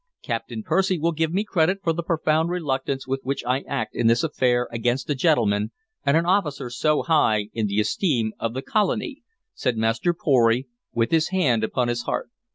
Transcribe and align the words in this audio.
"Captain 0.23 0.63
Percy 0.63 0.97
will 0.97 1.11
give 1.11 1.31
me 1.31 1.43
credit 1.43 1.77
for 1.83 1.93
the 1.93 2.01
profound 2.01 2.49
reluctance 2.49 3.05
with 3.05 3.19
which 3.21 3.45
I 3.45 3.59
act 3.67 3.93
in 3.93 4.07
this 4.07 4.23
affair 4.23 4.67
against 4.71 5.07
a 5.11 5.13
gentleman 5.13 5.71
and 6.03 6.17
an 6.17 6.25
officer 6.25 6.71
so 6.71 7.03
high 7.03 7.49
in 7.53 7.67
the 7.67 7.79
esteem 7.79 8.33
of 8.39 8.55
the 8.55 8.63
colony," 8.63 9.21
said 9.53 9.77
Master 9.77 10.11
Pory, 10.15 10.65
with 10.91 11.11
his 11.11 11.29
hand 11.29 11.63
upon 11.63 11.87
his 11.87 12.01
heart. 12.01 12.31